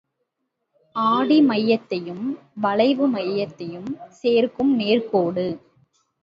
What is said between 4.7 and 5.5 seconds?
நேர்க்கோடு.